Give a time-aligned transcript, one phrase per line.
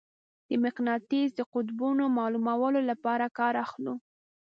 [0.49, 3.93] د مقناطیس د قطبونو معلومولو لپاره کار اخلو.